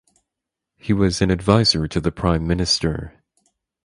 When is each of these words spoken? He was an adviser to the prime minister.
He 0.77 0.93
was 0.93 1.21
an 1.21 1.29
adviser 1.29 1.87
to 1.87 2.01
the 2.01 2.11
prime 2.11 2.47
minister. 2.47 3.19